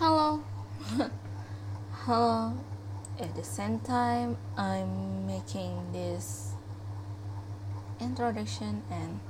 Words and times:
Hello. 0.00 0.40
Hello. 2.08 2.56
At 3.20 3.36
the 3.36 3.44
same 3.44 3.84
time, 3.84 4.40
I'm 4.56 5.28
making 5.28 5.76
this 5.92 6.56
introduction 8.00 8.80
and 8.88 9.20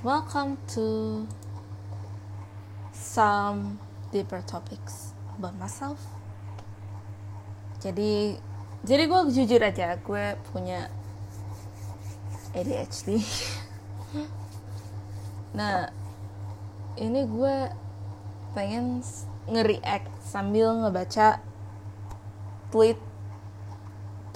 welcome 0.00 0.56
to 0.72 1.28
some 2.96 3.76
deeper 4.08 4.40
topics 4.48 5.12
about 5.36 5.60
myself. 5.60 6.00
Jadi, 7.84 8.40
jadi 8.88 9.12
gue 9.12 9.20
jujur 9.28 9.60
aja, 9.60 9.92
gue 10.00 10.24
punya 10.56 10.88
ADHD. 12.56 13.20
nah, 15.60 15.92
ini 16.96 17.28
gue 17.28 17.56
pengen 18.56 19.04
nge-react 19.48 20.08
sambil 20.20 20.76
ngebaca 20.84 21.40
tweet 22.68 23.00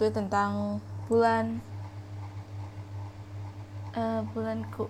tweet 0.00 0.12
tentang 0.16 0.80
bulan 1.06 1.60
uh, 3.92 4.24
bulanku 4.32 4.88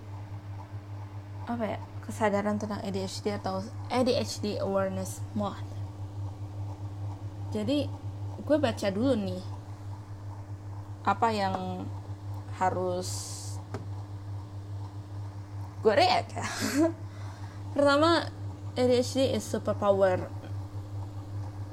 apa 1.43 1.75
ya 1.75 1.79
kesadaran 2.07 2.55
tentang 2.55 2.79
ADHD 2.83 3.35
atau 3.35 3.63
ADHD 3.91 4.59
awareness. 4.63 5.19
Month 5.35 5.73
jadi 7.53 7.85
gue 8.41 8.57
baca 8.57 8.87
dulu 8.89 9.13
nih 9.13 9.43
apa 11.05 11.27
yang 11.29 11.85
harus 12.57 13.09
gue 15.85 15.93
react 15.93 16.33
ya. 16.33 16.47
Pertama 17.77 18.25
ADHD 18.73 19.29
is 19.37 19.45
superpower. 19.45 20.25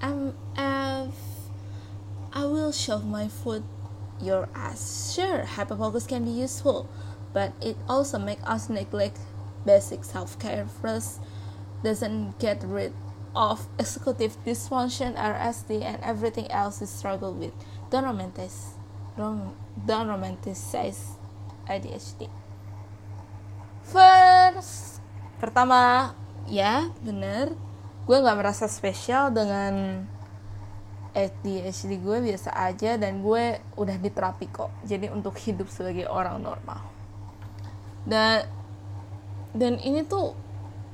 I'm 0.03 0.37
F. 0.55 1.17
I 2.30 2.45
will 2.45 2.73
shove 2.73 3.07
my 3.07 3.27
foot 3.27 3.65
your 4.21 4.51
ass. 4.55 5.15
Sure, 5.16 5.49
hyperfocus 5.49 6.07
can 6.07 6.24
be 6.24 6.30
useful, 6.30 6.91
but 7.33 7.55
it 7.63 7.77
also 7.89 8.19
makes 8.19 8.45
us 8.45 8.69
neglect 8.69 9.16
basic 9.65 10.05
self-care. 10.05 10.66
First, 10.66 11.21
doesn't 11.83 12.39
get 12.39 12.63
rid 12.65 12.93
of 13.35 13.67
executive 13.79 14.37
dysfunction, 14.45 15.17
RSD, 15.17 15.80
and 15.80 16.05
everything 16.05 16.51
else 16.52 16.83
we 16.83 16.87
struggle 16.87 17.33
with. 17.33 17.57
Don't 17.89 18.05
romanticize, 18.05 18.77
don't, 19.17 19.57
don't 19.87 20.09
romanticize 20.09 21.17
ADHD. 21.67 22.29
First, 23.89 25.01
pertama 25.41 26.20
ya 26.49 26.88
bener. 27.02 27.52
Gue 28.09 28.16
nggak 28.16 28.38
merasa 28.38 28.66
spesial 28.71 29.35
dengan 29.35 30.05
ADHD 31.10 31.99
gue 31.99 32.19
biasa 32.23 32.55
aja 32.55 32.95
dan 32.95 33.21
gue 33.21 33.59
udah 33.74 33.96
diterapi 33.99 34.46
kok. 34.51 34.71
Jadi 34.87 35.11
untuk 35.11 35.35
hidup 35.43 35.66
sebagai 35.66 36.07
orang 36.07 36.38
normal. 36.38 36.80
Dan 38.07 38.46
dan 39.51 39.83
ini 39.83 40.07
tuh 40.07 40.38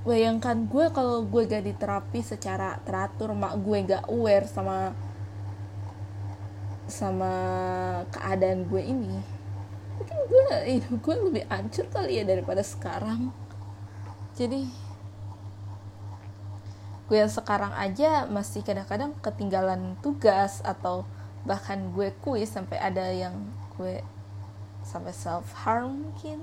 bayangkan 0.08 0.64
gue 0.64 0.88
kalau 0.94 1.26
gue 1.28 1.42
gak 1.44 1.66
diterapi 1.66 2.24
secara 2.24 2.80
teratur 2.86 3.36
mak 3.36 3.58
gue 3.60 3.84
gak 3.84 4.08
aware 4.08 4.48
sama 4.48 4.94
sama 6.86 7.32
keadaan 8.14 8.70
gue 8.70 8.78
ini 8.78 9.18
mungkin 9.98 10.18
gue 10.30 10.44
hidup 10.78 10.94
gue 11.02 11.14
lebih 11.26 11.44
hancur 11.50 11.90
kali 11.90 12.20
ya 12.20 12.24
daripada 12.24 12.62
sekarang. 12.62 13.32
Jadi 14.36 14.68
gue 17.06 17.22
yang 17.22 17.30
sekarang 17.30 17.70
aja 17.78 18.26
masih 18.26 18.66
kadang-kadang 18.66 19.14
ketinggalan 19.22 19.94
tugas 20.02 20.58
atau 20.66 21.06
bahkan 21.46 21.94
gue 21.94 22.10
kuis 22.18 22.50
sampai 22.50 22.82
ada 22.82 23.06
yang 23.14 23.46
gue 23.78 24.02
sampai 24.82 25.14
self 25.14 25.46
harm 25.62 26.10
mungkin. 26.10 26.42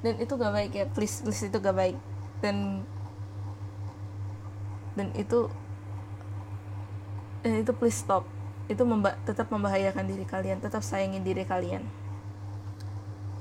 Dan 0.00 0.16
itu 0.16 0.32
gak 0.36 0.54
baik 0.54 0.72
ya 0.72 0.86
please 0.88 1.20
please 1.20 1.44
itu 1.44 1.58
gak 1.60 1.76
baik. 1.76 1.96
Dan 2.40 2.88
dan 4.96 5.12
itu 5.12 5.52
dan 7.44 7.60
itu 7.60 7.72
please 7.76 8.00
stop. 8.00 8.24
Itu 8.66 8.88
memba 8.88 9.20
tetap 9.28 9.52
membahayakan 9.52 10.08
diri 10.08 10.24
kalian 10.24 10.64
tetap 10.64 10.80
sayangin 10.80 11.20
diri 11.20 11.44
kalian 11.44 11.84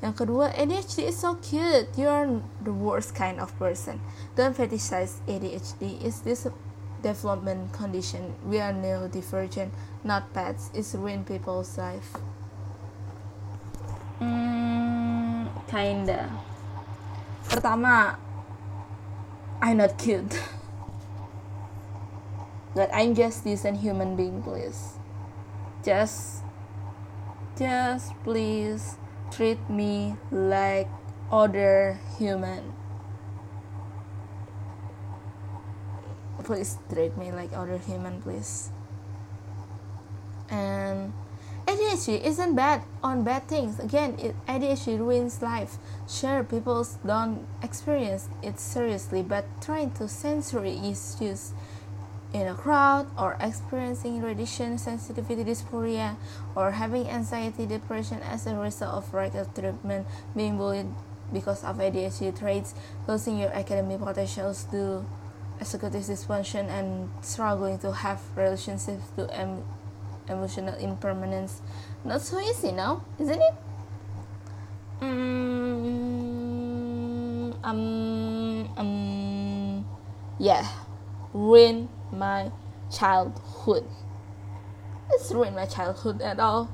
yang 0.03 0.13
kedua, 0.15 0.51
ADHD 0.55 1.07
is 1.07 1.17
so 1.19 1.39
cute. 1.39 1.87
You're 1.95 2.41
the 2.63 2.75
worst 2.75 3.15
kind 3.15 3.39
of 3.39 3.51
person. 3.55 4.03
Don't 4.35 4.55
fetishize 4.55 5.23
ADHD. 5.27 6.03
It's 6.03 6.19
this 6.23 6.47
development 6.99 7.71
condition? 7.71 8.35
We 8.43 8.59
are 8.59 8.73
neurodivergent, 8.73 9.71
not 10.03 10.33
pets. 10.35 10.69
It's 10.75 10.95
ruin 10.95 11.23
people's 11.23 11.77
life. 11.77 12.15
Hmm, 14.19 15.47
kinda. 15.67 16.31
Pertama, 17.47 18.19
I'm 19.61 19.77
not 19.77 19.97
cute. 19.97 20.35
but 22.75 22.91
I'm 22.93 23.15
just 23.15 23.43
decent 23.43 23.79
human 23.79 24.15
being, 24.15 24.43
please. 24.43 24.99
Just, 25.83 26.43
just 27.57 28.11
please 28.23 28.99
treat 29.35 29.59
me 29.69 30.15
like 30.31 30.87
other 31.31 31.99
human. 32.17 32.73
Please 36.43 36.77
treat 36.93 37.17
me 37.17 37.31
like 37.31 37.51
other 37.53 37.77
human 37.77 38.21
please. 38.21 38.69
And 40.49 41.11
ADHD 41.65 42.23
isn't 42.23 42.55
bad 42.55 42.83
on 43.03 43.23
bad 43.23 43.47
things. 43.47 43.79
Again 43.79 44.15
it, 44.19 44.35
ADHD 44.47 44.99
ruins 44.99 45.41
life. 45.41 45.77
Sure 46.07 46.43
people 46.43 46.87
don't 47.05 47.45
experience 47.61 48.29
it 48.41 48.59
seriously 48.59 49.23
but 49.23 49.45
trying 49.61 49.91
to 49.99 50.07
sensory 50.07 50.77
issues 50.77 51.53
in 52.35 52.47
a 52.47 52.53
crowd 52.53 53.07
or 53.17 53.37
experiencing 53.39 54.21
radiation 54.21 54.77
sensitivity 54.77 55.41
dysphoria 55.45 56.17
or 56.53 56.71
having 56.71 57.07
anxiety 57.07 57.65
depression 57.65 58.19
as 58.19 58.45
a 58.45 58.53
result 58.53 58.93
of 58.93 59.13
regular 59.13 59.47
treatment 59.55 60.05
being 60.35 60.57
bullied 60.57 60.87
because 61.31 61.63
of 61.63 61.77
ADHD 61.77 62.37
traits 62.37 62.75
losing 63.07 63.39
your 63.39 63.53
academic 63.55 64.01
potentials 64.01 64.65
due 64.65 65.05
executive 65.61 66.03
dysfunction 66.03 66.67
and 66.67 67.09
struggling 67.21 67.79
to 67.79 67.93
have 67.93 68.19
relationships 68.35 69.07
to 69.15 69.31
em- 69.33 69.63
emotional 70.27 70.75
impermanence. 70.75 71.61
Not 72.03 72.19
so 72.21 72.37
easy 72.41 72.73
now 72.73 73.05
isn't 73.17 73.39
it? 73.39 73.53
Mm, 74.99 75.15
um 77.63 78.69
um 78.75 79.85
yeah. 80.37 80.67
Ruin 81.33 81.89
my 82.17 82.51
childhood. 82.91 83.85
It's 85.11 85.31
ruined 85.31 85.55
my 85.55 85.65
childhood 85.65 86.21
at 86.21 86.39
all. 86.39 86.69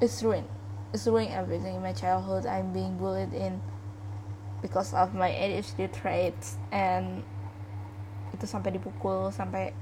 It's 0.00 0.22
ruined. 0.22 0.48
It's 0.92 1.06
ruined 1.06 1.30
everything 1.30 1.76
in 1.76 1.82
my 1.82 1.92
childhood. 1.92 2.46
I'm 2.46 2.72
being 2.72 2.98
bullied 2.98 3.32
in 3.32 3.62
because 4.62 4.94
of 4.94 5.14
my 5.14 5.30
ADHD 5.30 5.90
traits 5.90 6.56
and 6.70 7.26
itu 8.32 8.46
sampai 8.46 8.78
dipukul 8.78 9.28
sampai 9.34 9.74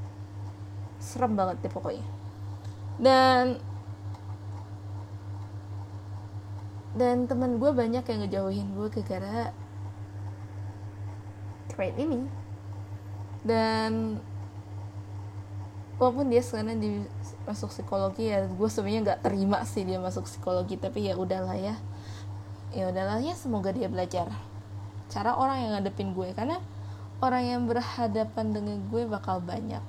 serem 0.99 1.37
banget 1.37 1.65
deh 1.65 1.73
pokoknya 1.73 2.05
dan 3.01 3.57
dan 6.97 7.25
teman 7.31 7.57
gue 7.57 7.71
banyak 7.71 8.03
yang 8.03 8.21
ngejauhin 8.27 8.69
gue 8.75 8.89
gara-gara 8.91 9.55
trait 11.71 11.95
ini 11.97 12.27
dan 13.41 14.21
walaupun 16.01 16.33
dia 16.33 16.41
sekarang 16.41 16.81
di 16.81 17.05
masuk 17.45 17.73
psikologi 17.73 18.33
ya 18.33 18.49
gue 18.49 18.69
sebenarnya 18.69 19.01
nggak 19.13 19.23
terima 19.25 19.65
sih 19.69 19.85
dia 19.85 20.01
masuk 20.01 20.25
psikologi 20.25 20.81
tapi 20.81 21.09
ya 21.09 21.17
udahlah 21.17 21.57
ya. 21.57 21.77
Ya 22.71 22.89
udahlah 22.89 23.21
ya 23.21 23.35
semoga 23.35 23.75
dia 23.75 23.91
belajar 23.91 24.31
cara 25.11 25.35
orang 25.35 25.59
yang 25.67 25.71
ngadepin 25.77 26.15
gue 26.15 26.31
karena 26.33 26.63
orang 27.21 27.43
yang 27.45 27.63
berhadapan 27.67 28.47
dengan 28.55 28.77
gue 28.89 29.03
bakal 29.05 29.45
banyak. 29.45 29.83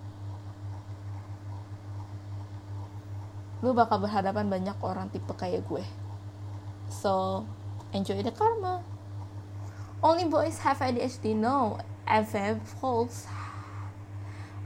Lu 3.62 3.78
bakal 3.78 4.02
berhadapan 4.02 4.50
banyak 4.50 4.76
orang 4.82 5.08
tipe 5.14 5.32
kayak 5.38 5.64
gue. 5.70 5.86
So 6.90 7.46
enjoy 7.94 8.20
the 8.26 8.34
karma. 8.34 8.84
Only 10.02 10.26
boys 10.26 10.58
have 10.66 10.82
ADHD 10.82 11.38
no 11.38 11.78
FF 12.10 12.58
folks 12.82 13.30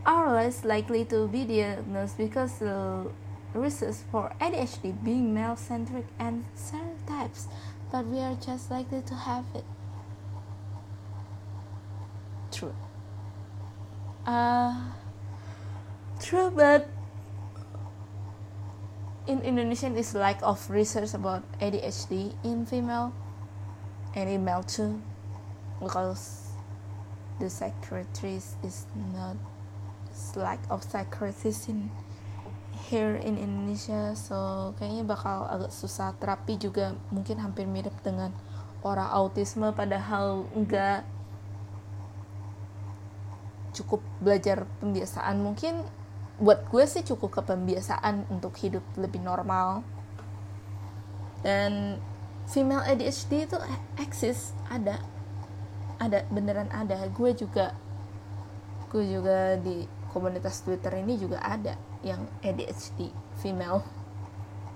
are 0.06 0.34
less 0.34 0.64
likely 0.64 1.06
to 1.06 1.28
be 1.28 1.44
diagnosed 1.46 2.18
because 2.18 2.60
the 2.60 3.10
risks 3.54 4.04
for 4.12 4.32
ADHD 4.40 4.94
being 5.04 5.34
male 5.34 5.56
centric 5.56 6.06
and 6.20 6.46
stereotypes, 6.54 7.48
but 7.92 8.06
we 8.06 8.20
are 8.20 8.36
just 8.36 8.70
likely 8.70 9.02
to 9.02 9.16
have 9.16 9.46
it. 9.56 9.64
True. 12.52 12.76
uh, 14.26 14.74
true 16.22 16.50
but 16.50 16.88
in 19.28 19.42
Indonesian 19.42 19.98
is 19.98 20.16
lack 20.16 20.40
of 20.42 20.70
research 20.70 21.14
about 21.14 21.44
ADHD 21.60 22.34
in 22.44 22.66
female 22.66 23.12
and 24.16 24.30
in 24.30 24.46
male 24.46 24.64
too 24.64 25.02
because 25.82 26.52
the 27.40 27.50
psychiatrist 27.50 28.56
is 28.64 28.86
not 29.14 29.36
lack 30.36 30.60
of 30.72 30.84
psychiatrists 30.84 31.68
in 31.68 31.92
here 32.88 33.18
in 33.18 33.40
Indonesia 33.40 34.14
so 34.14 34.72
kayaknya 34.78 35.04
bakal 35.08 35.50
agak 35.50 35.74
susah. 35.74 36.14
Terapi 36.22 36.60
juga 36.62 36.94
mungkin 37.10 37.42
hampir 37.42 37.66
mirip 37.66 37.96
dengan 38.06 38.30
orang 38.86 39.10
autisme 39.10 39.74
padahal 39.74 40.46
enggak. 40.54 41.02
Cukup 43.74 44.00
belajar 44.22 44.70
pembiasaan. 44.80 45.42
Mungkin 45.42 45.84
buat 46.40 46.68
gue 46.68 46.84
sih 46.86 47.04
cukup 47.04 47.40
ke 47.40 47.42
pembiasaan 47.44 48.30
untuk 48.32 48.56
hidup 48.62 48.84
lebih 48.96 49.20
normal. 49.20 49.84
Dan 51.42 52.00
female 52.48 52.86
ADHD 52.86 53.50
itu 53.50 53.58
eksis 54.00 54.54
ada. 54.70 55.02
Ada 56.00 56.24
beneran 56.32 56.70
ada. 56.72 57.04
Gue 57.12 57.34
juga 57.36 57.76
gue 58.94 59.04
juga 59.12 59.60
di 59.60 59.84
komunitas 60.16 60.64
Twitter 60.64 60.96
ini 60.96 61.20
juga 61.20 61.44
ada 61.44 61.76
yang 62.00 62.24
ADHD 62.40 63.12
female 63.44 63.84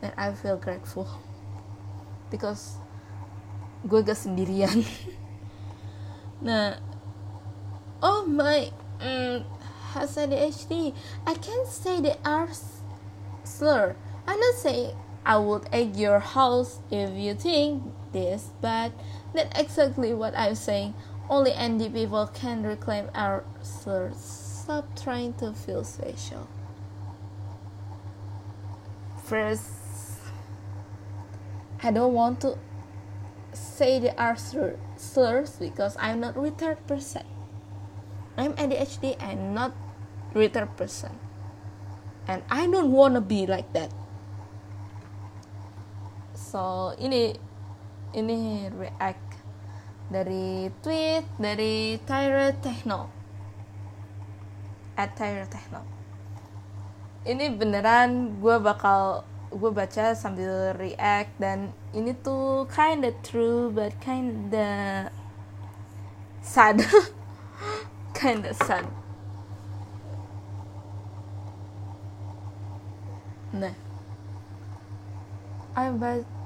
and 0.03 0.11
I 0.19 0.35
feel 0.35 0.59
grateful 0.59 1.07
because 2.27 2.75
gue 3.87 4.03
gak 4.03 4.19
sendirian 4.19 4.83
nah 6.45 6.75
oh 8.03 8.27
my 8.27 8.67
mm, 8.99 9.47
has 9.89 10.15
ADHD. 10.15 10.93
I 11.25 11.33
can't 11.33 11.67
say 11.67 12.01
the 12.01 12.17
R 12.25 12.49
slur. 13.43 13.95
I'm 14.27 14.39
not 14.39 14.55
saying 14.55 14.95
I 15.25 15.37
would 15.37 15.67
egg 15.71 15.95
your 15.97 16.19
house 16.19 16.79
if 16.91 17.11
you 17.17 17.33
think 17.33 17.83
this, 18.13 18.49
but 18.61 18.91
that's 19.33 19.59
exactly 19.59 20.13
what 20.13 20.37
I'm 20.37 20.55
saying. 20.55 20.93
Only 21.29 21.53
ND 21.53 21.93
people 21.93 22.27
can 22.27 22.63
reclaim 22.63 23.09
our 23.13 23.43
slurs. 23.61 24.48
Stop 24.69 24.93
trying 24.93 25.33
to 25.41 25.49
feel 25.49 25.81
special. 25.81 26.45
First, 29.25 29.65
I 31.81 31.89
don't 31.89 32.13
want 32.13 32.45
to 32.45 32.53
say 33.49 33.97
the 33.97 34.13
R 34.13 34.37
slurs 34.37 35.57
because 35.57 35.97
I'm 35.97 36.21
not 36.21 36.35
retarded 36.35 36.85
person. 36.85 37.25
I'm 38.37 38.53
ADHD 38.61 39.17
and 39.17 39.55
not 39.57 39.73
retard 40.37 40.77
person 40.77 41.17
and 42.29 42.43
I 42.51 42.67
don't 42.69 42.91
wanna 42.91 43.21
be 43.25 43.49
like 43.49 43.73
that 43.73 43.89
so 46.37 46.93
ini 47.01 47.33
ini 48.13 48.69
react 48.69 49.41
dari 50.13 50.69
tweet 50.85 51.25
dari 51.41 51.97
Tyra 52.05 52.53
Techno 52.61 53.18
at 54.99 55.15
Tyra 55.15 55.47
Techno 55.47 55.99
ini 57.23 57.51
beneran 57.55 58.39
gue 58.43 58.59
bakal 58.59 59.23
gue 59.49 59.71
baca 59.73 60.13
sambil 60.13 60.77
react 60.77 61.33
dan 61.41 61.73
ini 61.91 62.13
tuh 62.13 62.69
kinda 62.69 63.09
true 63.25 63.73
but 63.73 63.95
kinda 64.03 65.09
sad. 66.41 66.81
Kinda 68.19 68.51
sad. 68.51 68.83
Nah. 73.55 73.71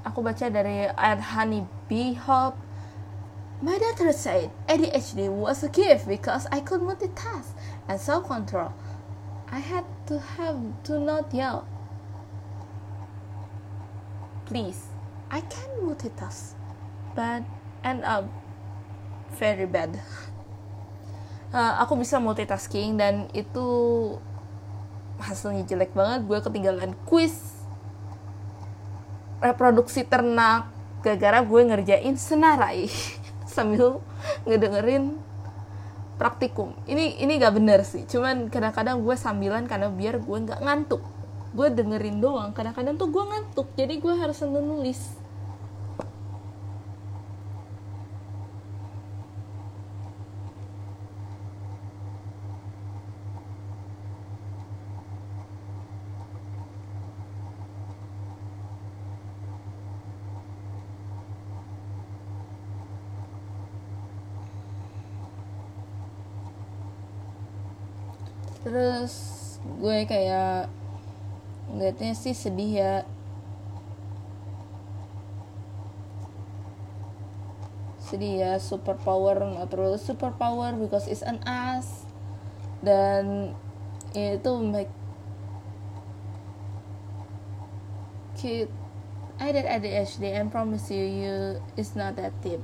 Aku 0.06 0.22
baca 0.22 0.46
dari 0.46 0.86
Ed 0.86 1.20
Honey 1.34 1.66
B 1.90 2.14
Hop 2.14 2.54
My 3.64 3.80
daughter 3.80 4.12
said 4.12 4.52
ADHD 4.68 5.32
was 5.32 5.64
a 5.64 5.72
gift 5.72 6.04
because 6.04 6.44
I 6.52 6.60
could 6.60 6.84
multitask 6.84 7.56
and 7.88 7.96
self-control. 7.96 8.76
I 9.48 9.56
had 9.56 9.88
to 10.12 10.20
have 10.20 10.60
to 10.84 11.00
not 11.00 11.32
yell. 11.32 11.64
Please, 14.44 14.92
I 15.32 15.40
can 15.40 15.80
multitask, 15.80 16.52
but 17.16 17.48
end 17.80 18.04
up 18.04 18.28
very 19.40 19.64
bad. 19.64 19.96
uh, 21.56 21.80
aku 21.80 21.96
bisa 21.96 22.20
multitasking 22.20 23.00
dan 23.00 23.32
itu 23.32 23.64
hasilnya 25.24 25.64
jelek 25.64 25.96
banget 25.96 26.28
gue 26.28 26.38
ketinggalan 26.44 26.92
quiz 27.08 27.64
reproduksi 29.40 30.04
ternak 30.04 30.68
gara-gara 31.00 31.40
gue 31.40 31.60
ngerjain 31.64 32.18
senarai 32.20 32.92
sambil 33.54 34.02
ngedengerin 34.42 35.14
praktikum. 36.18 36.74
Ini 36.90 37.22
ini 37.22 37.38
gak 37.38 37.54
bener 37.54 37.86
sih. 37.86 38.02
Cuman 38.10 38.50
kadang-kadang 38.50 38.98
gue 39.06 39.14
sambilan 39.14 39.70
karena 39.70 39.86
biar 39.90 40.18
gue 40.18 40.38
nggak 40.50 40.60
ngantuk. 40.62 41.02
Gue 41.54 41.70
dengerin 41.70 42.18
doang. 42.18 42.50
Kadang-kadang 42.50 42.98
tuh 42.98 43.14
gue 43.14 43.22
ngantuk. 43.22 43.70
Jadi 43.78 44.02
gue 44.02 44.14
harus 44.18 44.42
nulis 44.42 45.23
terus 68.64 69.14
gue 69.78 70.08
kayak 70.08 70.72
ngeliatnya 71.68 72.16
sih 72.16 72.32
sedih 72.32 72.72
ya. 72.72 72.94
Sedih 78.00 78.40
ya 78.40 78.52
super 78.56 78.96
power 78.96 79.36
nggak 79.36 79.68
terlalu 79.68 80.00
super 80.00 80.32
power 80.32 80.72
because 80.76 81.04
it's 81.04 81.24
an 81.24 81.40
ass. 81.44 82.08
Dan 82.80 83.52
ya 84.16 84.40
itu 84.40 84.52
make 84.64 84.92
cute. 88.40 88.72
I 89.34 89.50
did 89.50 89.66
ADHD 89.66 90.30
and 90.32 90.48
promise 90.48 90.88
you 90.94 91.02
you 91.02 91.36
is 91.74 91.98
not 91.98 92.14
that 92.14 92.30
deep 92.38 92.62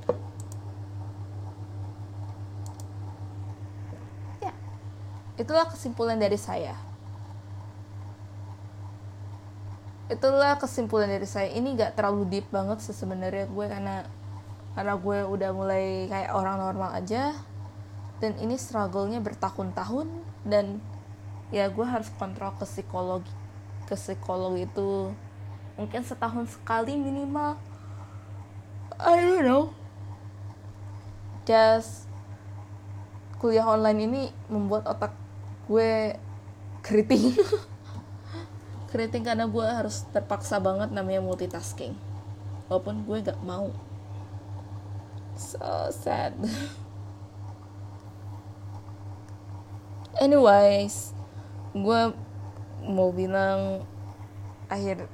Itulah 5.41 5.65
kesimpulan 5.65 6.21
dari 6.21 6.37
saya. 6.37 6.77
Itulah 10.05 10.61
kesimpulan 10.61 11.09
dari 11.09 11.25
saya. 11.25 11.49
Ini 11.49 11.73
gak 11.73 11.97
terlalu 11.97 12.29
deep 12.29 12.45
banget 12.53 12.77
sih 12.85 12.93
sebenarnya 12.93 13.49
gue 13.49 13.65
karena 13.65 14.05
karena 14.77 14.93
gue 14.95 15.19
udah 15.25 15.49
mulai 15.51 16.05
kayak 16.07 16.31
orang 16.31 16.61
normal 16.61 16.93
aja 16.95 17.35
dan 18.21 18.37
ini 18.37 18.55
struggle-nya 18.55 19.19
bertahun-tahun 19.19 20.07
dan 20.45 20.79
ya 21.51 21.67
gue 21.67 21.83
harus 21.83 22.07
kontrol 22.15 22.55
ke 22.55 22.63
psikologi 22.63 23.27
ke 23.89 23.99
psikolog 23.99 24.55
itu 24.55 25.11
mungkin 25.75 26.07
setahun 26.07 26.55
sekali 26.55 26.95
minimal 26.95 27.59
I 28.95 29.19
don't 29.19 29.43
know 29.43 29.63
just 31.43 32.07
kuliah 33.43 33.67
online 33.67 33.99
ini 34.07 34.23
membuat 34.47 34.87
otak 34.87 35.11
gue 35.71 36.19
keriting. 36.83 37.31
Keriting 38.91 39.23
karena 39.23 39.47
gue 39.47 39.63
harus 39.63 40.03
terpaksa 40.11 40.59
banget 40.59 40.91
namanya 40.91 41.23
multitasking. 41.23 41.95
Walaupun 42.67 43.07
gue 43.07 43.23
gak 43.23 43.39
mau. 43.39 43.71
So 45.39 45.87
sad. 45.95 46.35
Anyways 50.23 51.15
gue 51.71 52.01
mau 52.83 53.15
bilang 53.15 53.87
akhir 54.67 55.07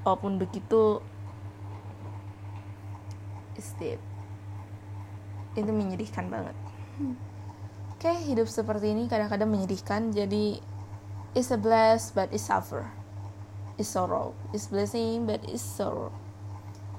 walaupun 0.00 0.40
begitu 0.40 1.04
is 3.60 3.68
deep. 3.76 4.00
Itu 5.52 5.76
menyedihkan 5.76 6.32
banget. 6.32 6.56
Hmm. 6.96 7.27
Oke, 7.98 8.14
okay, 8.14 8.30
hidup 8.30 8.46
seperti 8.46 8.94
ini 8.94 9.10
kadang-kadang 9.10 9.50
menyedihkan. 9.50 10.14
Jadi, 10.14 10.62
it's 11.34 11.50
a 11.50 11.58
bless 11.58 12.14
but 12.14 12.30
it's 12.30 12.46
suffer. 12.46 12.86
It's 13.74 13.90
sorrow. 13.90 14.38
It's 14.54 14.70
blessing 14.70 15.26
but 15.26 15.42
it's 15.50 15.66
sorrow. 15.66 16.14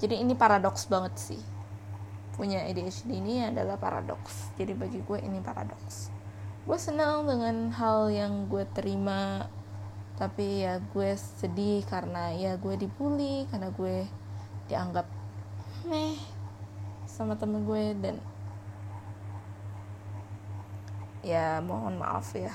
Jadi 0.03 0.20
ini 0.20 0.36
paradoks 0.36 0.91
banget 0.91 1.15
sih. 1.15 1.41
Punya 2.36 2.68
ADHD 2.68 3.15
ini 3.15 3.48
adalah 3.48 3.79
paradoks. 3.79 4.51
Jadi 4.60 4.75
bagi 4.75 5.00
gue 5.00 5.20
ini 5.24 5.39
paradoks. 5.39 6.20
gue 6.70 6.77
senang 6.77 7.25
dengan 7.25 7.74
hal 7.74 8.13
yang 8.13 8.46
gue 8.46 8.62
terima 8.77 9.50
tapi 10.22 10.62
ya 10.62 10.77
gue 10.77 11.18
sedih 11.18 11.82
karena 11.89 12.29
ya 12.38 12.62
gue 12.62 12.77
dibully 12.77 13.50
karena 13.50 13.74
gue 13.74 14.06
dianggap 14.70 15.10
meh 15.89 16.13
sama 17.10 17.34
temen 17.41 17.65
gue 17.65 17.98
dan 17.98 18.22
ya 21.24 21.60
mohon 21.60 22.00
maaf 22.00 22.32
ya. 22.36 22.52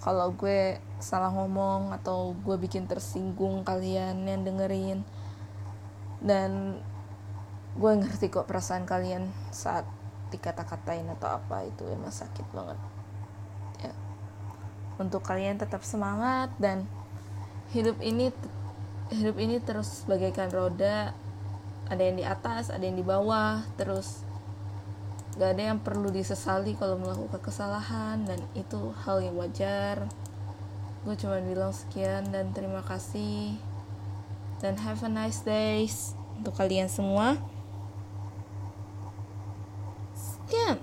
Kalau 0.00 0.32
gue 0.32 0.80
salah 0.96 1.28
ngomong 1.28 1.92
atau 1.92 2.32
gue 2.32 2.56
bikin 2.56 2.88
tersinggung 2.88 3.62
kalian 3.62 4.24
yang 4.24 4.42
dengerin. 4.42 5.04
Dan 6.20 6.80
gue 7.76 7.92
ngerti 8.00 8.32
kok 8.32 8.48
perasaan 8.48 8.88
kalian 8.88 9.28
saat 9.52 9.84
dikata-katain 10.32 11.04
atau 11.18 11.36
apa 11.36 11.68
itu 11.68 11.84
emang 11.90 12.12
sakit 12.12 12.46
banget. 12.54 12.78
Ya. 13.84 13.92
Untuk 14.96 15.20
kalian 15.20 15.60
tetap 15.60 15.84
semangat 15.84 16.48
dan 16.56 16.88
hidup 17.76 18.00
ini 18.00 18.32
hidup 19.10 19.36
ini 19.36 19.60
terus 19.60 20.08
bagaikan 20.08 20.48
roda. 20.48 21.12
Ada 21.90 22.02
yang 22.06 22.16
di 22.22 22.24
atas 22.24 22.70
ada 22.70 22.86
yang 22.86 22.94
di 22.94 23.02
bawah 23.02 23.66
terus 23.74 24.22
gak 25.40 25.56
ada 25.56 25.72
yang 25.72 25.80
perlu 25.80 26.12
disesali 26.12 26.76
kalau 26.76 27.00
melakukan 27.00 27.40
kesalahan 27.40 28.28
dan 28.28 28.44
itu 28.52 28.92
hal 29.08 29.24
yang 29.24 29.40
wajar. 29.40 30.04
Gue 31.00 31.16
cuma 31.16 31.40
bilang 31.40 31.72
sekian 31.72 32.28
dan 32.28 32.52
terima 32.52 32.84
kasih. 32.84 33.56
Dan 34.60 34.76
have 34.76 35.00
a 35.00 35.08
nice 35.08 35.40
days 35.40 36.12
untuk 36.36 36.52
kalian 36.60 36.92
semua. 36.92 37.40
Sekian. 40.12 40.79